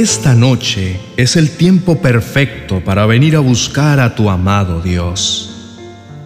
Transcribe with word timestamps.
esta 0.00 0.34
noche 0.34 1.00
es 1.16 1.36
el 1.36 1.56
tiempo 1.56 2.02
perfecto 2.02 2.84
para 2.84 3.06
venir 3.06 3.34
a 3.34 3.40
buscar 3.40 3.98
a 3.98 4.14
tu 4.14 4.28
amado 4.28 4.82
Dios. 4.82 5.78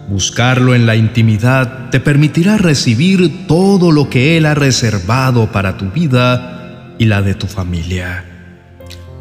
Buscarlo 0.09 0.75
en 0.75 0.85
la 0.85 0.97
intimidad 0.97 1.89
te 1.89 2.01
permitirá 2.01 2.57
recibir 2.57 3.47
todo 3.47 3.93
lo 3.93 4.09
que 4.09 4.35
Él 4.35 4.45
ha 4.45 4.55
reservado 4.55 5.53
para 5.53 5.77
tu 5.77 5.89
vida 5.89 6.95
y 6.97 7.05
la 7.05 7.21
de 7.21 7.33
tu 7.33 7.47
familia. 7.47 8.25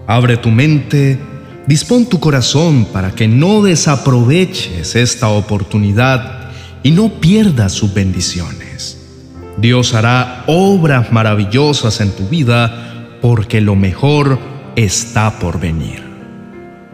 Abre 0.09 0.37
tu 0.37 0.51
mente, 0.51 1.21
dispón 1.69 2.07
tu 2.07 2.19
corazón 2.19 2.87
para 2.87 3.13
que 3.13 3.29
no 3.29 3.63
desaproveches 3.63 4.97
esta 4.97 5.29
oportunidad 5.29 6.51
y 6.83 6.91
no 6.91 7.21
pierdas 7.21 7.71
sus 7.71 7.95
bendiciones. 7.95 8.99
Dios 9.59 9.95
hará 9.95 10.43
obras 10.49 11.13
maravillosas 11.13 12.01
en 12.01 12.11
tu 12.11 12.27
vida 12.29 12.90
porque 13.21 13.61
lo 13.61 13.77
mejor 13.77 14.39
está 14.77 15.39
por 15.39 15.61
venir. 15.61 16.03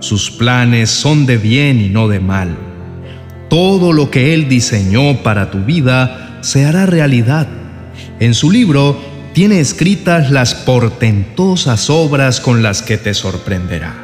Sus 0.00 0.30
planes 0.30 0.90
son 0.90 1.26
de 1.26 1.38
bien 1.38 1.80
y 1.80 1.88
no 1.88 2.08
de 2.08 2.20
mal 2.20 2.56
todo 3.48 3.92
lo 3.92 4.10
que 4.10 4.34
Él 4.34 4.48
diseñó 4.48 5.22
para 5.22 5.50
tu 5.50 5.58
vida 5.60 6.38
se 6.40 6.64
hará 6.64 6.86
realidad. 6.86 7.46
En 8.20 8.34
su 8.34 8.50
libro 8.50 9.00
tiene 9.32 9.60
escritas 9.60 10.30
las 10.30 10.54
portentosas 10.54 11.90
obras 11.90 12.40
con 12.40 12.62
las 12.62 12.82
que 12.82 12.98
te 12.98 13.14
sorprenderá. 13.14 13.94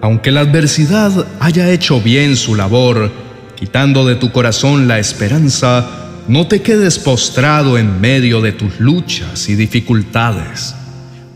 Aunque 0.00 0.30
la 0.30 0.40
adversidad 0.40 1.26
haya 1.40 1.70
hecho 1.70 2.00
bien 2.00 2.36
su 2.36 2.54
labor, 2.54 3.10
quitando 3.56 4.06
de 4.06 4.14
tu 4.14 4.30
corazón 4.30 4.86
la 4.86 4.98
esperanza, 4.98 5.88
no 6.28 6.46
te 6.46 6.62
quedes 6.62 6.98
postrado 6.98 7.78
en 7.78 8.00
medio 8.00 8.40
de 8.40 8.52
tus 8.52 8.78
luchas 8.78 9.48
y 9.48 9.56
dificultades. 9.56 10.74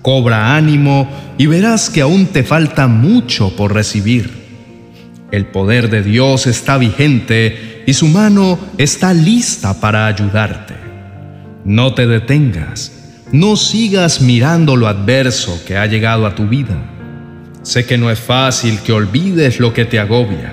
Cobra 0.02 0.56
ánimo 0.56 1.08
y 1.38 1.46
verás 1.46 1.88
que 1.88 2.00
aún 2.00 2.26
te 2.26 2.42
falta 2.42 2.88
mucho 2.88 3.54
por 3.54 3.72
recibir. 3.72 4.42
El 5.30 5.46
poder 5.46 5.88
de 5.88 6.02
Dios 6.02 6.48
está 6.48 6.76
vigente 6.76 7.84
y 7.86 7.94
su 7.94 8.08
mano 8.08 8.58
está 8.78 9.14
lista 9.14 9.80
para 9.80 10.06
ayudarte. 10.06 10.74
No 11.64 11.94
te 11.94 12.08
detengas, 12.08 12.92
no 13.30 13.56
sigas 13.56 14.20
mirando 14.20 14.74
lo 14.74 14.88
adverso 14.88 15.62
que 15.64 15.76
ha 15.76 15.86
llegado 15.86 16.26
a 16.26 16.34
tu 16.34 16.48
vida. 16.48 16.76
Sé 17.62 17.86
que 17.86 17.96
no 17.96 18.10
es 18.10 18.18
fácil 18.18 18.80
que 18.80 18.92
olvides 18.92 19.60
lo 19.60 19.72
que 19.72 19.84
te 19.84 20.00
agobia. 20.00 20.52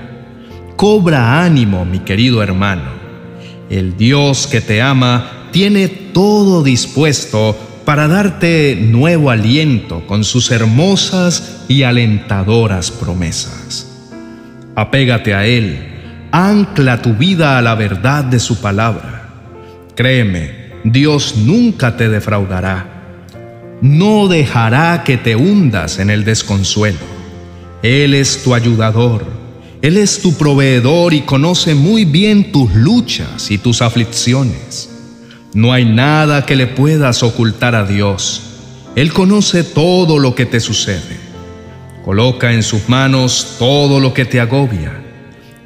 Cobra 0.75 1.43
ánimo, 1.43 1.83
mi 1.85 1.99
querido 1.99 2.43
hermano. 2.43 2.91
El 3.69 3.97
Dios 3.97 4.45
que 4.45 4.61
te 4.61 4.81
ama 4.81 5.49
tiene 5.51 5.87
todo 5.87 6.63
dispuesto 6.63 7.57
para 7.89 8.07
darte 8.07 8.77
nuevo 8.79 9.31
aliento 9.31 10.05
con 10.05 10.23
sus 10.23 10.51
hermosas 10.51 11.63
y 11.67 11.81
alentadoras 11.81 12.91
promesas. 12.91 13.87
Apégate 14.75 15.33
a 15.33 15.47
Él, 15.47 15.87
ancla 16.31 17.01
tu 17.01 17.15
vida 17.15 17.57
a 17.57 17.63
la 17.63 17.73
verdad 17.73 18.23
de 18.23 18.39
su 18.39 18.61
palabra. 18.61 19.31
Créeme, 19.95 20.69
Dios 20.83 21.37
nunca 21.37 21.97
te 21.97 22.09
defraudará. 22.09 22.85
No 23.81 24.27
dejará 24.27 25.03
que 25.03 25.17
te 25.17 25.35
hundas 25.35 25.97
en 25.97 26.11
el 26.11 26.23
desconsuelo. 26.23 26.99
Él 27.81 28.13
es 28.13 28.43
tu 28.43 28.53
ayudador, 28.53 29.25
Él 29.81 29.97
es 29.97 30.21
tu 30.21 30.37
proveedor 30.37 31.15
y 31.15 31.21
conoce 31.21 31.73
muy 31.73 32.05
bien 32.05 32.51
tus 32.51 32.71
luchas 32.75 33.49
y 33.49 33.57
tus 33.57 33.81
aflicciones. 33.81 34.98
No 35.53 35.73
hay 35.73 35.85
nada 35.85 36.45
que 36.45 36.55
le 36.55 36.67
puedas 36.67 37.23
ocultar 37.23 37.73
a 37.75 37.85
Dios. 37.85 38.43
Él 38.95 39.11
conoce 39.13 39.63
todo 39.63 40.19
lo 40.19 40.35
que 40.35 40.45
te 40.45 40.59
sucede. 40.59 41.17
Coloca 42.05 42.53
en 42.53 42.63
sus 42.63 42.87
manos 42.87 43.55
todo 43.57 43.99
lo 43.99 44.13
que 44.13 44.25
te 44.25 44.39
agobia. 44.39 45.03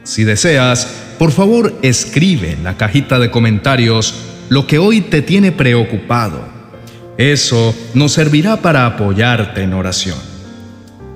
Si 0.03 0.23
deseas, 0.23 0.87
por 1.19 1.31
favor 1.31 1.77
escribe 1.81 2.51
en 2.51 2.63
la 2.63 2.77
cajita 2.77 3.19
de 3.19 3.31
comentarios 3.31 4.15
lo 4.49 4.67
que 4.67 4.77
hoy 4.77 5.01
te 5.01 5.21
tiene 5.21 5.51
preocupado. 5.51 6.47
Eso 7.17 7.75
nos 7.93 8.13
servirá 8.13 8.57
para 8.57 8.85
apoyarte 8.85 9.63
en 9.63 9.73
oración. 9.73 10.17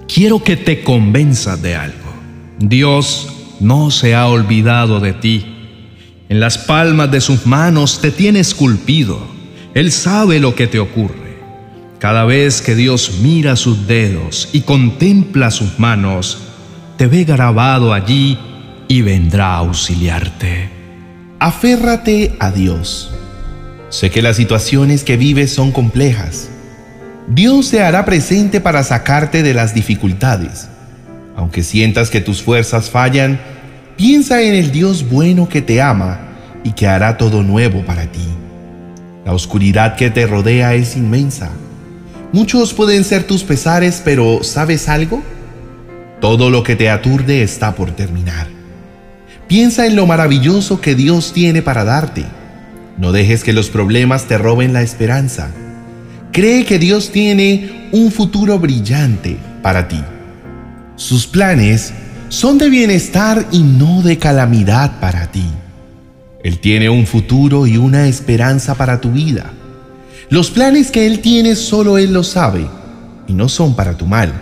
Quiero 0.07 0.43
que 0.43 0.55
te 0.55 0.83
convenzas 0.83 1.61
de 1.61 1.75
algo. 1.75 2.13
Dios 2.59 3.27
no 3.59 3.91
se 3.91 4.15
ha 4.15 4.27
olvidado 4.27 4.99
de 4.99 5.13
ti. 5.13 5.56
En 6.29 6.41
las 6.41 6.57
palmas 6.57 7.09
de 7.09 7.21
sus 7.21 7.45
manos 7.45 8.01
te 8.01 8.11
tiene 8.11 8.41
esculpido. 8.41 9.25
Él 9.73 9.93
sabe 9.93 10.39
lo 10.39 10.55
que 10.55 10.67
te 10.67 10.79
ocurre. 10.79 11.37
Cada 11.99 12.25
vez 12.25 12.61
que 12.61 12.75
Dios 12.75 13.19
mira 13.21 13.55
sus 13.55 13.87
dedos 13.87 14.49
y 14.51 14.61
contempla 14.61 15.51
sus 15.51 15.79
manos, 15.79 16.39
te 16.97 17.07
ve 17.07 17.23
grabado 17.23 17.93
allí 17.93 18.37
y 18.89 19.01
vendrá 19.03 19.53
a 19.53 19.57
auxiliarte. 19.59 20.69
Aférrate 21.39 22.35
a 22.39 22.51
Dios. 22.51 23.11
Sé 23.89 24.09
que 24.11 24.21
las 24.21 24.35
situaciones 24.35 25.05
que 25.05 25.15
vives 25.15 25.53
son 25.53 25.71
complejas. 25.71 26.49
Dios 27.27 27.67
se 27.67 27.81
hará 27.81 28.03
presente 28.03 28.59
para 28.59 28.83
sacarte 28.83 29.43
de 29.43 29.53
las 29.53 29.73
dificultades. 29.73 30.67
Aunque 31.37 31.63
sientas 31.63 32.09
que 32.09 32.19
tus 32.19 32.41
fuerzas 32.41 32.89
fallan, 32.89 33.39
piensa 33.97 34.41
en 34.41 34.53
el 34.53 34.71
Dios 34.71 35.09
bueno 35.09 35.49
que 35.49 35.61
te 35.61 35.81
ama 35.81 36.19
y 36.63 36.71
que 36.71 36.87
hará 36.87 37.17
todo 37.17 37.43
nuevo 37.43 37.83
para 37.83 38.05
ti. 38.11 38.27
La 39.25 39.33
oscuridad 39.33 39.97
que 39.97 40.09
te 40.09 40.25
rodea 40.25 40.73
es 40.75 40.95
inmensa 40.95 41.51
Muchos 42.33 42.73
pueden 42.73 43.05
ser 43.05 43.23
tus 43.23 43.43
pesares, 43.43 44.01
pero 44.03 44.43
¿sabes 44.43 44.89
algo? 44.89 45.23
Todo 46.19 46.49
lo 46.49 46.61
que 46.61 46.75
te 46.75 46.89
aturde 46.89 47.41
está 47.41 47.73
por 47.73 47.91
terminar. 47.91 48.47
Piensa 49.47 49.87
en 49.87 49.95
lo 49.95 50.05
maravilloso 50.05 50.81
que 50.81 50.93
Dios 50.93 51.31
tiene 51.31 51.61
para 51.61 51.85
darte. 51.85 52.25
No 52.97 53.13
dejes 53.13 53.45
que 53.45 53.53
los 53.53 53.69
problemas 53.69 54.25
te 54.25 54.37
roben 54.37 54.73
la 54.73 54.81
esperanza. 54.81 55.51
Cree 56.33 56.65
que 56.65 56.79
Dios 56.79 57.11
tiene 57.11 57.89
un 57.93 58.11
futuro 58.11 58.59
brillante 58.59 59.37
para 59.61 59.87
ti. 59.87 60.03
Sus 60.97 61.27
planes 61.27 61.93
son 62.29 62.57
de 62.57 62.69
bienestar 62.69 63.47
y 63.51 63.59
no 63.59 64.01
de 64.01 64.17
calamidad 64.17 64.99
para 64.99 65.31
ti. 65.31 65.45
Él 66.43 66.59
tiene 66.59 66.89
un 66.89 67.05
futuro 67.05 67.67
y 67.67 67.77
una 67.77 68.07
esperanza 68.07 68.75
para 68.75 69.01
tu 69.01 69.11
vida. 69.11 69.51
Los 70.29 70.51
planes 70.51 70.91
que 70.91 71.07
Él 71.07 71.19
tiene 71.19 71.55
solo 71.55 71.97
Él 71.97 72.13
los 72.13 72.27
sabe 72.27 72.67
y 73.27 73.33
no 73.33 73.49
son 73.49 73.75
para 73.75 73.97
tu 73.97 74.05
mal, 74.05 74.33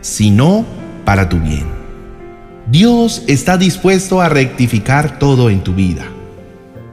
sino 0.00 0.64
para 1.04 1.28
tu 1.28 1.38
bien. 1.38 1.66
Dios 2.70 3.22
está 3.26 3.56
dispuesto 3.56 4.20
a 4.20 4.28
rectificar 4.28 5.18
todo 5.18 5.50
en 5.50 5.62
tu 5.62 5.74
vida 5.74 6.04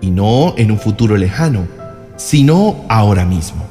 y 0.02 0.10
no 0.10 0.56
en 0.58 0.72
un 0.72 0.80
futuro 0.80 1.18
lejano, 1.18 1.68
sino 2.18 2.84
ahora 2.90 3.26
mismo. 3.26 3.66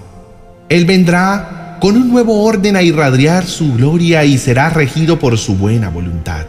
Él 0.69 0.87
vendrá 0.87 1.79
con 1.81 1.97
un 1.97 2.11
nuevo 2.11 2.45
orden 2.45 2.77
a 2.77 2.83
irradiar 2.83 3.45
su 3.45 3.75
gloria 3.75 4.25
y 4.25 4.39
será 4.39 4.71
regido 4.71 5.19
por 5.19 5.37
su 5.37 5.57
buena 5.57 5.91
voluntad. 5.91 6.47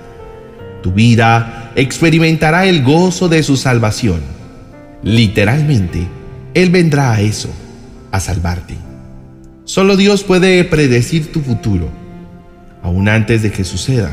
Tu 0.81 0.91
vida 0.91 1.71
experimentará 1.75 2.65
el 2.65 2.83
gozo 2.83 3.29
de 3.29 3.43
su 3.43 3.57
salvación. 3.57 4.21
Literalmente, 5.03 6.07
Él 6.53 6.69
vendrá 6.69 7.13
a 7.13 7.21
eso 7.21 7.49
a 8.11 8.19
salvarte. 8.19 8.75
Solo 9.63 9.95
Dios 9.95 10.23
puede 10.23 10.63
predecir 10.63 11.31
tu 11.31 11.41
futuro, 11.41 11.89
aún 12.83 13.07
antes 13.07 13.41
de 13.41 13.51
que 13.51 13.63
suceda, 13.63 14.11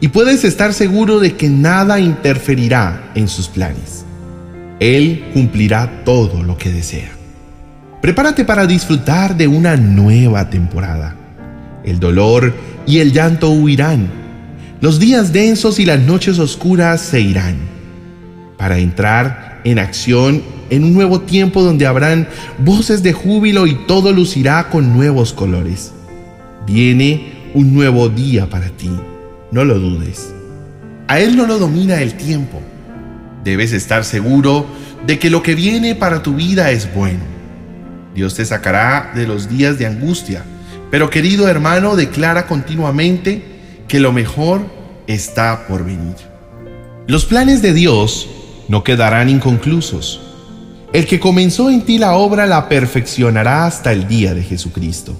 y 0.00 0.08
puedes 0.08 0.44
estar 0.44 0.72
seguro 0.72 1.20
de 1.20 1.36
que 1.36 1.48
nada 1.48 2.00
interferirá 2.00 3.10
en 3.14 3.28
sus 3.28 3.48
planes. 3.48 4.04
Él 4.78 5.26
cumplirá 5.34 6.04
todo 6.04 6.42
lo 6.42 6.56
que 6.56 6.72
desea. 6.72 7.10
Prepárate 8.00 8.46
para 8.46 8.66
disfrutar 8.66 9.36
de 9.36 9.46
una 9.46 9.76
nueva 9.76 10.48
temporada. 10.48 11.16
El 11.84 12.00
dolor 12.00 12.54
y 12.86 12.98
el 12.98 13.12
llanto 13.12 13.50
huirán. 13.50 14.19
Los 14.80 14.98
días 14.98 15.34
densos 15.34 15.78
y 15.78 15.84
las 15.84 16.00
noches 16.00 16.38
oscuras 16.38 17.02
se 17.02 17.20
irán. 17.20 17.58
Para 18.56 18.78
entrar 18.78 19.60
en 19.64 19.78
acción 19.78 20.42
en 20.70 20.84
un 20.84 20.94
nuevo 20.94 21.20
tiempo 21.20 21.62
donde 21.62 21.86
habrán 21.86 22.26
voces 22.64 23.02
de 23.02 23.12
júbilo 23.12 23.66
y 23.66 23.74
todo 23.86 24.10
lucirá 24.10 24.70
con 24.70 24.94
nuevos 24.94 25.34
colores. 25.34 25.92
Viene 26.66 27.50
un 27.52 27.74
nuevo 27.74 28.08
día 28.08 28.48
para 28.48 28.70
ti, 28.70 28.90
no 29.52 29.66
lo 29.66 29.78
dudes. 29.78 30.32
A 31.08 31.20
Él 31.20 31.36
no 31.36 31.46
lo 31.46 31.58
domina 31.58 32.00
el 32.00 32.14
tiempo. 32.14 32.62
Debes 33.44 33.72
estar 33.72 34.02
seguro 34.02 34.64
de 35.06 35.18
que 35.18 35.28
lo 35.28 35.42
que 35.42 35.54
viene 35.54 35.94
para 35.94 36.22
tu 36.22 36.36
vida 36.36 36.70
es 36.70 36.88
bueno. 36.94 37.20
Dios 38.14 38.34
te 38.34 38.46
sacará 38.46 39.12
de 39.14 39.26
los 39.26 39.46
días 39.50 39.78
de 39.78 39.84
angustia, 39.84 40.42
pero 40.90 41.10
querido 41.10 41.48
hermano, 41.48 41.96
declara 41.96 42.46
continuamente 42.46 43.59
que 43.90 43.98
lo 43.98 44.12
mejor 44.12 44.62
está 45.08 45.66
por 45.66 45.84
venir. 45.84 46.14
Los 47.08 47.24
planes 47.24 47.60
de 47.60 47.74
Dios 47.74 48.28
no 48.68 48.84
quedarán 48.84 49.28
inconclusos. 49.28 50.20
El 50.92 51.06
que 51.06 51.18
comenzó 51.18 51.70
en 51.70 51.82
ti 51.82 51.98
la 51.98 52.14
obra 52.14 52.46
la 52.46 52.68
perfeccionará 52.68 53.66
hasta 53.66 53.90
el 53.90 54.06
día 54.06 54.32
de 54.32 54.44
Jesucristo. 54.44 55.16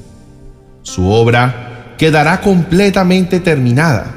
Su 0.82 1.10
obra 1.10 1.96
quedará 1.98 2.40
completamente 2.40 3.40
terminada. 3.40 4.14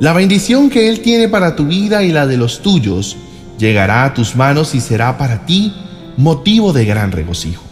La 0.00 0.12
bendición 0.12 0.68
que 0.68 0.90
Él 0.90 1.00
tiene 1.00 1.28
para 1.28 1.56
tu 1.56 1.64
vida 1.64 2.02
y 2.02 2.12
la 2.12 2.26
de 2.26 2.36
los 2.36 2.60
tuyos 2.60 3.16
llegará 3.58 4.04
a 4.04 4.12
tus 4.12 4.36
manos 4.36 4.74
y 4.74 4.80
será 4.82 5.16
para 5.16 5.46
ti 5.46 5.72
motivo 6.18 6.74
de 6.74 6.84
gran 6.84 7.10
regocijo. 7.10 7.64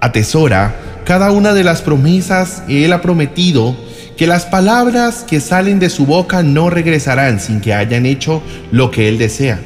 Atesora 0.00 0.74
cada 1.04 1.30
una 1.30 1.54
de 1.54 1.62
las 1.62 1.80
promesas 1.80 2.64
que 2.66 2.84
Él 2.84 2.92
ha 2.92 3.02
prometido, 3.02 3.76
que 4.16 4.26
las 4.26 4.46
palabras 4.46 5.24
que 5.26 5.40
salen 5.40 5.78
de 5.78 5.90
su 5.90 6.06
boca 6.06 6.42
no 6.42 6.70
regresarán 6.70 7.40
sin 7.40 7.60
que 7.60 7.74
hayan 7.74 8.06
hecho 8.06 8.42
lo 8.70 8.90
que 8.90 9.08
Él 9.08 9.18
desea. 9.18 9.60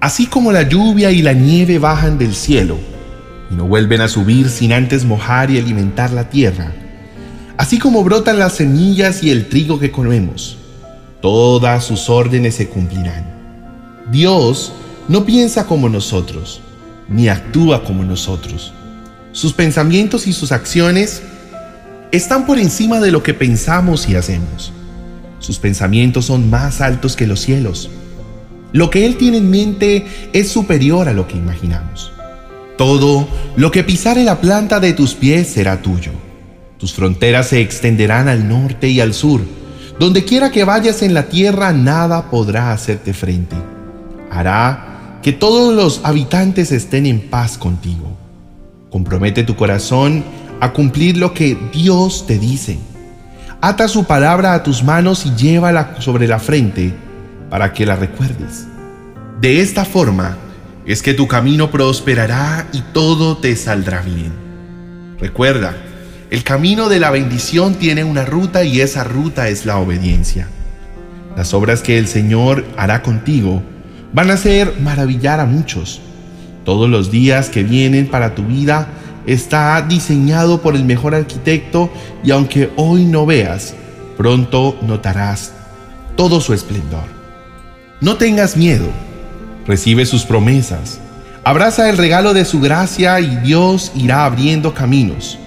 Así 0.00 0.26
como 0.26 0.52
la 0.52 0.62
lluvia 0.62 1.10
y 1.10 1.22
la 1.22 1.32
nieve 1.32 1.78
bajan 1.78 2.18
del 2.18 2.34
cielo 2.34 2.78
y 3.50 3.54
no 3.54 3.66
vuelven 3.66 4.00
a 4.00 4.08
subir 4.08 4.48
sin 4.50 4.72
antes 4.72 5.04
mojar 5.04 5.50
y 5.50 5.58
alimentar 5.58 6.10
la 6.12 6.28
tierra, 6.28 6.72
así 7.56 7.78
como 7.78 8.04
brotan 8.04 8.38
las 8.38 8.54
semillas 8.54 9.22
y 9.22 9.30
el 9.30 9.48
trigo 9.48 9.78
que 9.78 9.90
comemos, 9.90 10.58
todas 11.22 11.84
sus 11.84 12.10
órdenes 12.10 12.56
se 12.56 12.68
cumplirán. 12.68 13.24
Dios 14.12 14.72
no 15.08 15.24
piensa 15.24 15.66
como 15.66 15.88
nosotros, 15.88 16.60
ni 17.08 17.28
actúa 17.28 17.84
como 17.84 18.04
nosotros. 18.04 18.72
Sus 19.32 19.52
pensamientos 19.52 20.26
y 20.26 20.32
sus 20.32 20.52
acciones 20.52 21.22
están 22.12 22.46
por 22.46 22.58
encima 22.58 23.00
de 23.00 23.10
lo 23.10 23.22
que 23.22 23.34
pensamos 23.34 24.08
y 24.08 24.16
hacemos. 24.16 24.72
Sus 25.38 25.58
pensamientos 25.58 26.26
son 26.26 26.50
más 26.50 26.80
altos 26.80 27.16
que 27.16 27.26
los 27.26 27.40
cielos. 27.40 27.90
Lo 28.72 28.90
que 28.90 29.06
Él 29.06 29.16
tiene 29.16 29.38
en 29.38 29.50
mente 29.50 30.06
es 30.32 30.48
superior 30.48 31.08
a 31.08 31.12
lo 31.12 31.26
que 31.28 31.36
imaginamos. 31.36 32.12
Todo 32.76 33.26
lo 33.56 33.70
que 33.70 33.84
pisare 33.84 34.24
la 34.24 34.40
planta 34.40 34.80
de 34.80 34.92
tus 34.92 35.14
pies 35.14 35.48
será 35.48 35.82
tuyo. 35.82 36.12
Tus 36.78 36.92
fronteras 36.92 37.48
se 37.48 37.60
extenderán 37.60 38.28
al 38.28 38.48
norte 38.48 38.88
y 38.88 39.00
al 39.00 39.14
sur. 39.14 39.40
Donde 39.98 40.24
quiera 40.24 40.50
que 40.50 40.64
vayas 40.64 41.02
en 41.02 41.14
la 41.14 41.28
tierra, 41.28 41.72
nada 41.72 42.30
podrá 42.30 42.72
hacerte 42.72 43.14
frente. 43.14 43.56
Hará 44.30 45.18
que 45.22 45.32
todos 45.32 45.74
los 45.74 46.00
habitantes 46.04 46.70
estén 46.70 47.06
en 47.06 47.30
paz 47.30 47.56
contigo. 47.56 48.16
Compromete 48.90 49.42
tu 49.42 49.56
corazón 49.56 50.22
a 50.60 50.72
cumplir 50.72 51.16
lo 51.16 51.34
que 51.34 51.56
Dios 51.72 52.26
te 52.26 52.38
dice. 52.38 52.78
Ata 53.60 53.88
su 53.88 54.04
palabra 54.04 54.54
a 54.54 54.62
tus 54.62 54.82
manos 54.82 55.26
y 55.26 55.34
llévala 55.34 55.96
sobre 56.00 56.28
la 56.28 56.38
frente 56.38 56.94
para 57.50 57.72
que 57.72 57.86
la 57.86 57.96
recuerdes. 57.96 58.66
De 59.40 59.60
esta 59.60 59.84
forma 59.84 60.36
es 60.86 61.02
que 61.02 61.14
tu 61.14 61.26
camino 61.26 61.70
prosperará 61.70 62.68
y 62.72 62.80
todo 62.92 63.38
te 63.38 63.56
saldrá 63.56 64.02
bien. 64.02 64.32
Recuerda, 65.18 65.74
el 66.30 66.42
camino 66.42 66.88
de 66.88 67.00
la 67.00 67.10
bendición 67.10 67.74
tiene 67.74 68.04
una 68.04 68.24
ruta 68.24 68.64
y 68.64 68.80
esa 68.80 69.04
ruta 69.04 69.48
es 69.48 69.66
la 69.66 69.78
obediencia. 69.78 70.48
Las 71.36 71.54
obras 71.54 71.82
que 71.82 71.98
el 71.98 72.06
Señor 72.06 72.64
hará 72.76 73.02
contigo 73.02 73.62
van 74.12 74.30
a 74.30 74.34
hacer 74.34 74.74
maravillar 74.80 75.40
a 75.40 75.46
muchos. 75.46 76.00
Todos 76.64 76.88
los 76.88 77.10
días 77.10 77.48
que 77.48 77.62
vienen 77.62 78.08
para 78.08 78.34
tu 78.34 78.42
vida 78.44 78.88
está 79.26 79.82
diseñado 79.82 80.62
por 80.62 80.76
el 80.76 80.84
mejor 80.84 81.14
arquitecto 81.14 81.90
y 82.22 82.30
aunque 82.30 82.70
hoy 82.76 83.04
no 83.04 83.26
veas, 83.26 83.74
pronto 84.16 84.78
notarás 84.82 85.52
todo 86.16 86.40
su 86.40 86.54
esplendor. 86.54 87.04
No 88.00 88.16
tengas 88.16 88.56
miedo, 88.56 88.86
recibe 89.66 90.06
sus 90.06 90.24
promesas, 90.24 91.00
abraza 91.44 91.90
el 91.90 91.96
regalo 91.96 92.34
de 92.34 92.44
su 92.44 92.60
gracia 92.60 93.20
y 93.20 93.36
Dios 93.36 93.92
irá 93.94 94.24
abriendo 94.24 94.74
caminos 94.74 95.38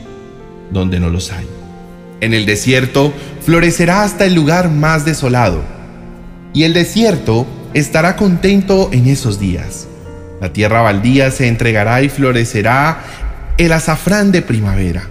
donde 0.72 1.00
no 1.00 1.10
los 1.10 1.32
hay. 1.32 1.48
En 2.22 2.34
el 2.34 2.46
desierto 2.46 3.14
florecerá 3.42 4.04
hasta 4.04 4.26
el 4.26 4.34
lugar 4.34 4.70
más 4.70 5.06
desolado, 5.06 5.62
y 6.54 6.64
el 6.64 6.74
desierto 6.74 7.48
estará 7.74 8.16
contento 8.16 8.90
en 8.92 9.08
esos 9.08 9.40
días. 9.40 9.88
La 10.42 10.54
tierra 10.54 10.82
baldía 10.82 11.32
se 11.32 11.48
entregará 11.48 12.02
y 12.02 12.10
florecerá 12.10 13.02
el 13.60 13.72
azafrán 13.72 14.32
de 14.32 14.42
primavera. 14.42 15.08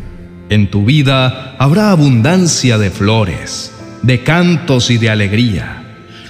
En 0.48 0.68
tu 0.68 0.84
vida 0.84 1.54
habrá 1.58 1.92
abundancia 1.92 2.78
de 2.78 2.90
flores, 2.90 3.72
de 4.02 4.24
cantos 4.24 4.90
y 4.90 4.98
de 4.98 5.10
alegría 5.10 5.84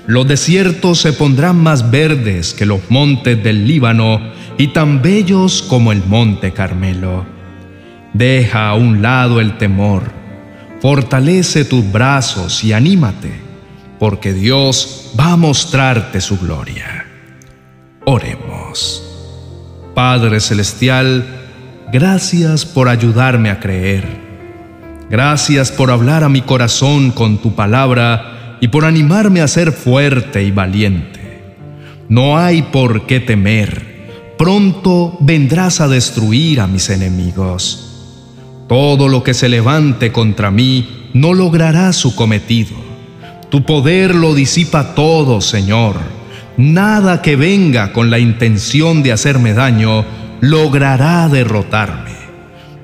los 0.08 0.26
desiertos 0.26 1.02
se 1.02 1.12
pondrán 1.12 1.62
más 1.62 1.90
verdes 1.90 2.54
que 2.54 2.64
los 2.64 2.80
montes 2.90 3.44
del 3.44 3.66
Líbano 3.66 4.32
y 4.56 4.68
tan 4.68 5.02
bellos 5.02 5.60
como 5.60 5.92
el 5.92 6.02
monte 6.02 6.54
Carmelo. 6.54 7.26
Deja 8.14 8.70
a 8.70 8.74
un 8.74 9.02
lado 9.02 9.38
el 9.38 9.58
temor, 9.58 10.04
fortalece 10.80 11.66
tus 11.66 11.92
brazos 11.92 12.64
y 12.64 12.72
anímate, 12.72 13.32
porque 13.98 14.32
Dios 14.32 15.12
va 15.20 15.32
a 15.32 15.36
mostrarte 15.36 16.22
su 16.22 16.38
gloria. 16.38 17.04
Oremos. 18.06 19.04
Padre 19.94 20.40
Celestial, 20.40 21.37
gracias 21.92 22.64
por 22.64 22.88
ayudarme 22.88 23.50
a 23.50 23.60
creer. 23.60 24.04
Gracias 25.10 25.72
por 25.72 25.90
hablar 25.90 26.22
a 26.22 26.28
mi 26.28 26.42
corazón 26.42 27.10
con 27.10 27.38
tu 27.38 27.54
palabra 27.54 28.56
y 28.60 28.68
por 28.68 28.84
animarme 28.84 29.40
a 29.40 29.48
ser 29.48 29.72
fuerte 29.72 30.42
y 30.44 30.50
valiente. 30.50 31.54
No 32.08 32.38
hay 32.38 32.62
por 32.62 33.06
qué 33.06 33.20
temer, 33.20 34.34
pronto 34.36 35.16
vendrás 35.20 35.80
a 35.80 35.88
destruir 35.88 36.60
a 36.60 36.66
mis 36.66 36.90
enemigos. 36.90 37.84
Todo 38.68 39.08
lo 39.08 39.22
que 39.22 39.32
se 39.32 39.48
levante 39.48 40.12
contra 40.12 40.50
mí 40.50 41.08
no 41.14 41.32
logrará 41.32 41.92
su 41.94 42.14
cometido. 42.14 42.76
Tu 43.48 43.64
poder 43.64 44.14
lo 44.14 44.34
disipa 44.34 44.94
todo, 44.94 45.40
Señor. 45.40 45.96
Nada 46.58 47.22
que 47.22 47.36
venga 47.36 47.92
con 47.92 48.10
la 48.10 48.18
intención 48.18 49.02
de 49.02 49.12
hacerme 49.12 49.54
daño 49.54 50.04
logrará 50.40 51.28
derrotarme, 51.28 52.12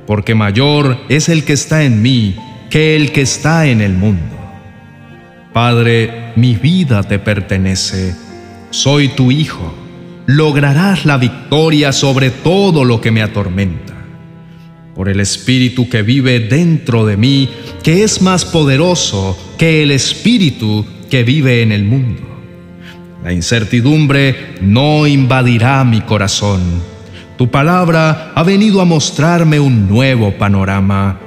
porque 0.07 0.35
mayor 0.35 0.99
es 1.09 1.29
el 1.29 1.45
que 1.45 1.53
está 1.53 1.85
en 1.85 2.03
mí 2.03 2.37
que 2.71 2.97
el 2.97 3.13
que 3.13 3.23
está 3.23 3.67
en 3.67 3.81
el 3.81 3.93
mundo. 3.93 4.35
Padre, 5.53 6.33
mi 6.35 6.57
vida 6.57 7.05
te 7.05 7.21
pertenece. 7.21 8.17
Soy 8.71 9.09
tu 9.09 9.31
Hijo. 9.31 9.73
Lograrás 10.27 11.05
la 11.05 11.17
victoria 11.17 11.93
sobre 11.93 12.31
todo 12.31 12.85
lo 12.85 13.01
que 13.01 13.13
me 13.13 13.23
atormenta. 13.23 13.95
Por 14.97 15.09
el 15.09 15.21
Espíritu 15.21 15.89
que 15.89 16.03
vive 16.03 16.41
dentro 16.41 17.07
de 17.07 17.17
mí, 17.17 17.49
que 17.85 18.03
es 18.03 18.21
más 18.23 18.45
poderoso 18.45 19.39
que 19.57 19.85
el 19.85 19.93
Espíritu 19.93 20.85
que 21.09 21.23
vive 21.23 21.63
en 21.63 21.71
el 21.71 21.85
mundo. 21.85 22.23
La 23.23 23.33
incertidumbre 23.33 24.57
no 24.61 25.07
invadirá 25.07 25.85
mi 25.85 26.01
corazón. 26.01 26.94
Tu 27.37 27.51
palabra 27.51 28.33
ha 28.35 28.43
venido 28.45 28.81
a 28.81 28.85
mostrarme 28.85 29.59
un 29.59 29.89
nuevo 29.89 30.33
panorama. 30.39 31.19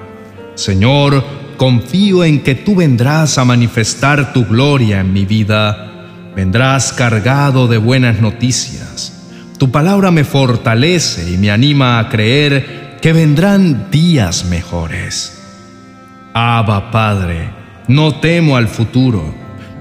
Señor, 0.55 1.23
confío 1.57 2.23
en 2.23 2.41
que 2.41 2.55
tú 2.55 2.75
vendrás 2.75 3.37
a 3.37 3.43
manifestar 3.43 4.31
tu 4.31 4.45
gloria 4.45 5.01
en 5.01 5.11
mi 5.11 5.25
vida, 5.25 6.31
vendrás 6.35 6.93
cargado 6.93 7.67
de 7.67 7.77
buenas 7.77 8.21
noticias. 8.21 9.13
Tu 9.57 9.69
palabra 9.69 10.11
me 10.11 10.23
fortalece 10.23 11.33
y 11.33 11.37
me 11.37 11.51
anima 11.51 11.99
a 11.99 12.09
creer 12.09 12.99
que 13.01 13.11
vendrán 13.11 13.89
días 13.91 14.45
mejores. 14.45 15.41
Abba 16.33 16.89
Padre, 16.91 17.49
no 17.87 18.15
temo 18.15 18.55
al 18.55 18.67
futuro. 18.67 19.33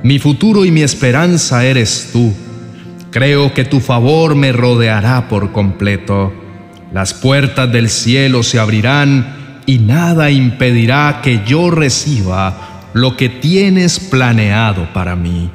Mi 0.02 0.18
futuro 0.18 0.64
y 0.64 0.70
mi 0.70 0.82
esperanza 0.82 1.64
eres 1.64 2.10
tú. 2.12 2.34
Creo 3.16 3.54
que 3.54 3.64
tu 3.64 3.80
favor 3.80 4.34
me 4.34 4.52
rodeará 4.52 5.26
por 5.26 5.50
completo. 5.50 6.34
Las 6.92 7.14
puertas 7.14 7.72
del 7.72 7.88
cielo 7.88 8.42
se 8.42 8.58
abrirán 8.58 9.62
y 9.64 9.78
nada 9.78 10.30
impedirá 10.30 11.22
que 11.22 11.42
yo 11.46 11.70
reciba 11.70 12.82
lo 12.92 13.16
que 13.16 13.30
tienes 13.30 14.00
planeado 14.00 14.92
para 14.92 15.16
mí. 15.16 15.50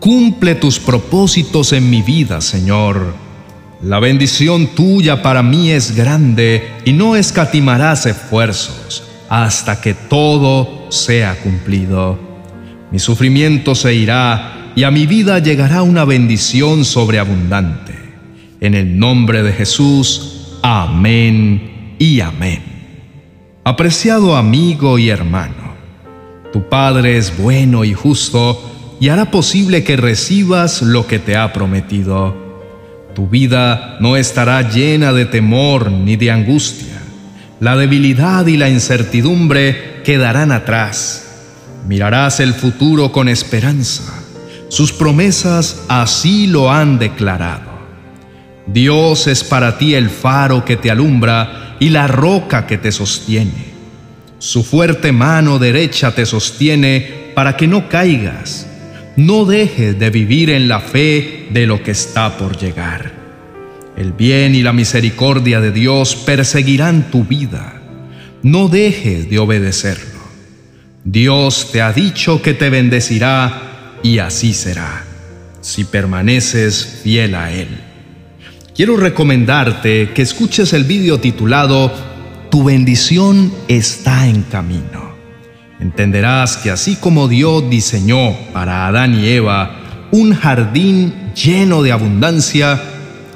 Cumple 0.00 0.54
tus 0.54 0.78
propósitos 0.78 1.72
en 1.72 1.88
mi 1.88 2.02
vida, 2.02 2.42
Señor. 2.42 3.14
La 3.80 3.98
bendición 3.98 4.66
tuya 4.74 5.22
para 5.22 5.42
mí 5.42 5.70
es 5.70 5.96
grande 5.96 6.74
y 6.84 6.92
no 6.92 7.16
escatimarás 7.16 8.04
esfuerzos 8.04 9.02
hasta 9.30 9.80
que 9.80 9.94
todo 9.94 10.90
sea 10.90 11.36
cumplido. 11.36 12.29
Mi 12.92 12.98
sufrimiento 12.98 13.74
se 13.74 13.94
irá 13.94 14.72
y 14.74 14.82
a 14.82 14.90
mi 14.90 15.06
vida 15.06 15.38
llegará 15.38 15.82
una 15.82 16.04
bendición 16.04 16.84
sobreabundante. 16.84 17.94
En 18.60 18.74
el 18.74 18.98
nombre 18.98 19.42
de 19.42 19.52
Jesús, 19.52 20.58
amén 20.62 21.94
y 21.98 22.20
amén. 22.20 22.62
Apreciado 23.64 24.36
amigo 24.36 24.98
y 24.98 25.08
hermano, 25.08 25.74
tu 26.52 26.68
Padre 26.68 27.16
es 27.16 27.36
bueno 27.38 27.84
y 27.84 27.94
justo 27.94 28.96
y 29.00 29.08
hará 29.08 29.30
posible 29.30 29.84
que 29.84 29.96
recibas 29.96 30.82
lo 30.82 31.06
que 31.06 31.18
te 31.18 31.36
ha 31.36 31.52
prometido. 31.52 32.34
Tu 33.14 33.28
vida 33.28 33.98
no 34.00 34.16
estará 34.16 34.68
llena 34.68 35.12
de 35.12 35.26
temor 35.26 35.90
ni 35.90 36.16
de 36.16 36.30
angustia. 36.30 37.00
La 37.60 37.76
debilidad 37.76 38.46
y 38.46 38.56
la 38.56 38.68
incertidumbre 38.68 40.02
quedarán 40.04 40.52
atrás. 40.52 41.29
Mirarás 41.86 42.40
el 42.40 42.54
futuro 42.54 43.12
con 43.12 43.28
esperanza. 43.28 44.22
Sus 44.68 44.92
promesas 44.92 45.82
así 45.88 46.46
lo 46.46 46.70
han 46.70 46.98
declarado. 46.98 47.70
Dios 48.66 49.26
es 49.26 49.42
para 49.42 49.78
ti 49.78 49.94
el 49.94 50.10
faro 50.10 50.64
que 50.64 50.76
te 50.76 50.90
alumbra 50.90 51.76
y 51.80 51.88
la 51.88 52.06
roca 52.06 52.66
que 52.66 52.78
te 52.78 52.92
sostiene. 52.92 53.70
Su 54.38 54.62
fuerte 54.62 55.12
mano 55.12 55.58
derecha 55.58 56.14
te 56.14 56.24
sostiene 56.24 57.32
para 57.34 57.56
que 57.56 57.66
no 57.66 57.88
caigas. 57.88 58.66
No 59.16 59.44
dejes 59.44 59.98
de 59.98 60.10
vivir 60.10 60.50
en 60.50 60.68
la 60.68 60.80
fe 60.80 61.48
de 61.50 61.66
lo 61.66 61.82
que 61.82 61.90
está 61.90 62.36
por 62.38 62.56
llegar. 62.56 63.12
El 63.96 64.12
bien 64.12 64.54
y 64.54 64.62
la 64.62 64.72
misericordia 64.72 65.60
de 65.60 65.72
Dios 65.72 66.14
perseguirán 66.14 67.10
tu 67.10 67.24
vida. 67.24 67.82
No 68.42 68.68
dejes 68.68 69.28
de 69.28 69.38
obedecerlo. 69.38 70.09
Dios 71.04 71.70
te 71.72 71.80
ha 71.80 71.92
dicho 71.92 72.42
que 72.42 72.52
te 72.52 72.68
bendecirá 72.68 73.98
y 74.02 74.18
así 74.18 74.52
será, 74.52 75.04
si 75.62 75.84
permaneces 75.84 77.00
fiel 77.02 77.34
a 77.34 77.50
Él. 77.52 77.68
Quiero 78.74 78.96
recomendarte 78.96 80.10
que 80.14 80.22
escuches 80.22 80.72
el 80.74 80.84
vídeo 80.84 81.18
titulado 81.18 81.90
Tu 82.50 82.64
bendición 82.64 83.52
está 83.68 84.26
en 84.26 84.42
camino. 84.42 85.14
Entenderás 85.80 86.58
que 86.58 86.70
así 86.70 86.96
como 86.96 87.28
Dios 87.28 87.68
diseñó 87.70 88.36
para 88.52 88.86
Adán 88.86 89.14
y 89.14 89.28
Eva 89.28 90.08
un 90.10 90.34
jardín 90.34 91.32
lleno 91.34 91.82
de 91.82 91.92
abundancia, 91.92 92.78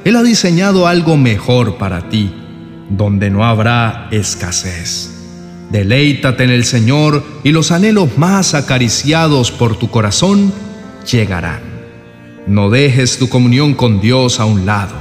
Él 0.04 0.16
ha 0.16 0.22
diseñado 0.22 0.86
algo 0.86 1.16
mejor 1.16 1.78
para 1.78 2.10
ti, 2.10 2.30
donde 2.90 3.30
no 3.30 3.44
habrá 3.44 4.08
escasez. 4.10 5.13
Deleítate 5.74 6.44
en 6.44 6.50
el 6.50 6.64
Señor 6.64 7.26
y 7.42 7.50
los 7.50 7.72
anhelos 7.72 8.16
más 8.16 8.54
acariciados 8.54 9.50
por 9.50 9.76
tu 9.76 9.90
corazón 9.90 10.52
llegarán. 11.10 11.62
No 12.46 12.70
dejes 12.70 13.18
tu 13.18 13.28
comunión 13.28 13.74
con 13.74 14.00
Dios 14.00 14.38
a 14.38 14.44
un 14.44 14.66
lado. 14.66 14.94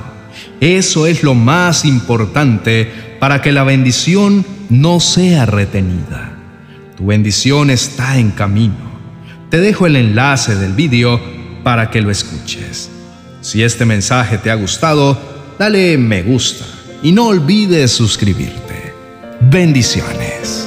Eso 0.62 1.06
es 1.06 1.22
lo 1.22 1.36
más 1.36 1.86
importante 1.86 2.92
para 3.20 3.40
que 3.40 3.52
la 3.52 3.64
bendición 3.64 4.48
no 4.72 5.00
sea 5.00 5.46
retenida. 5.46 6.40
Tu 6.98 7.06
bendición 7.06 7.70
está 7.70 8.18
en 8.18 8.32
camino. 8.32 9.00
Te 9.52 9.60
dejo 9.60 9.86
el 9.86 9.96
enlace 9.96 10.56
del 10.56 10.74
vídeo 10.74 11.22
para 11.62 11.92
que 11.92 12.02
lo 12.02 12.10
escuches. 12.10 12.90
Si 13.42 13.62
este 13.62 13.86
mensaje 13.86 14.40
te 14.40 14.50
ha 14.50 14.56
gustado, 14.56 15.22
dale 15.60 16.00
me 16.00 16.24
gusta 16.24 16.66
y 17.04 17.12
no 17.12 17.28
olvides 17.28 17.92
suscribirte. 17.92 18.74
Bendiciones. 19.40 20.63